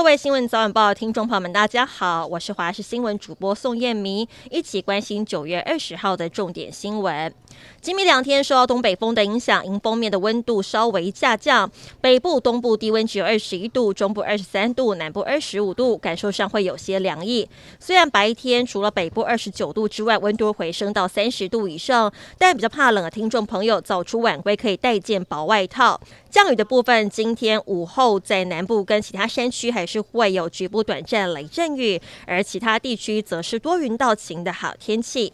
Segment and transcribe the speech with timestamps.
[0.00, 7.30] 各位新闻早晚报听众朋友们，大家好，我是华视新闻主播宋燕明，一起关心九月二十号的重点新闻。
[7.82, 17.46] 今明两天受到东北风的影响，迎风面的温度稍微下降，北部、东部低温只有二十一度，中部二十三度，南部二十五度，感受上会有些凉意。
[17.78, 26.00] 虽然白天除了北部二十九度之外，温度回升到三十度以上，但比较怕冷的听众朋友早出晚归可以带件薄外套。
[26.30, 35.32] 降雨的部分，今天午后在南部跟其他山区还是会有局部短暂雷阵雨，而其他地区则是多云到晴的好天气。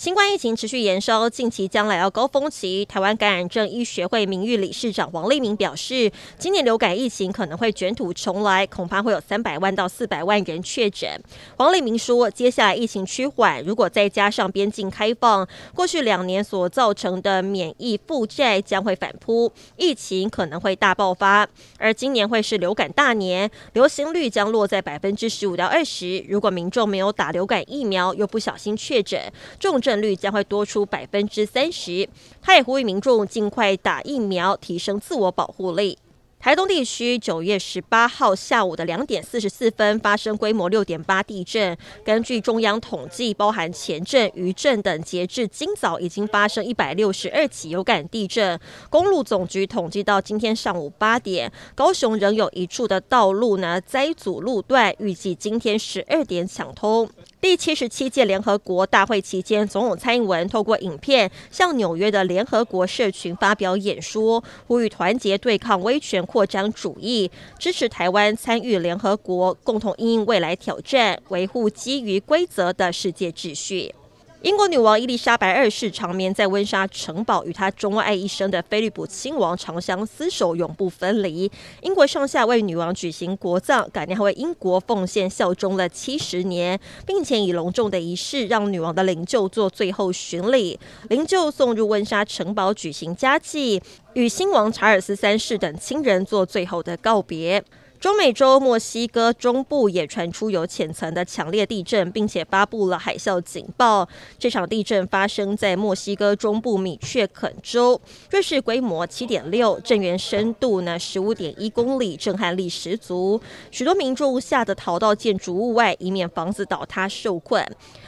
[0.00, 2.86] 新冠疫情持续延烧，近期将来到高峰期。
[2.86, 11.22] 台湾感染症医学会名誉理事长王立明表示，今年流感疫情可能会卷土重来，恐怕会有三百万到四百万人确诊。
[11.58, 21.46] 王立明说，接下来疫情趋缓，如果再加上边境开放，过去两年所造成的免疫负债将会反扑，疫情可能会大爆发。
[21.76, 26.24] 而今年会是流感大年，流行率将落在百分之十五到二十。
[26.26, 32.08] 如果民众没有打流感疫苗，又不小心确诊，重症胜率将会多出百分之三十，
[32.40, 35.98] 他也呼吁民众尽快打疫苗，提升自我保护力。
[36.38, 41.76] 台东地区九月十八号下午的两点四十四分发生规模六点八地震。
[42.04, 48.58] 根据中央统计，包含前震、余震等，截至今早已经发生一百六十二起有感地震。
[48.88, 57.10] 公路总局统计到今天上午八点，高雄仍有一处的道路呢灾阻路段，预计今天十二点抢通。
[57.40, 73.94] 第七十七届联合国大会期间，总统蔡英文透过影片向纽约的联合国社群发表演说，呼吁团结对抗威权扩张主义，支持台湾参与联合国，共同应应未来挑战，维护基于规则的世界秩序。
[74.42, 81.50] 英国女王伊丽莎白二世长眠在温莎城堡，与她钟爱一生的菲利普亲王长相厮守，永不分离。
[81.82, 90.80] 英国上下为女王举行国葬，感念她为英国奉献效忠了七十年，并且以隆重的仪式让女王的灵柩做最后巡礼，
[91.10, 93.82] 灵柩送入温莎城堡举行加祭，
[94.14, 97.62] 与新王查尔斯三世等亲人做最后的告别。
[98.00, 104.08] 中美洲墨西哥中部也传出有浅层的强烈地震，并且发布了海啸警报。
[104.38, 108.00] 这场地震发生在墨西哥中部米却肯州，
[108.30, 113.38] 瑞士规模七点六，震源深度呢十五点一公里，震撼力十足。
[113.70, 117.62] 许多民众吓得逃到建筑物外，以免房子倒塌受困。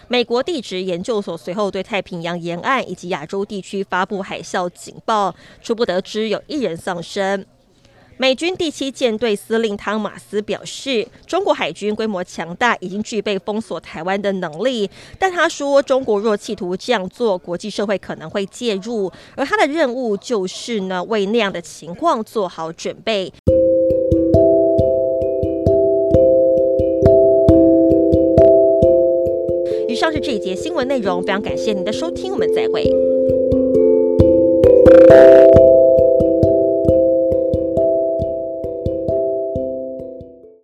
[0.08, 7.44] 美国地质研究所随后对太平洋沿岸以及亚洲地区发布海啸警报，初步得知有一人丧生。
[8.18, 14.88] 美军第七舰队司令汤马斯表示，中国海军规模强大，已经具备封锁台湾的能力。
[15.18, 23.32] 但他说，中国若企图这样做，国际社会可能会介入，而他的任务就是呢，为那样的情况做好准备。
[29.88, 32.84] 以上是这一节新闻内容，非常感谢您的收听，我们再会。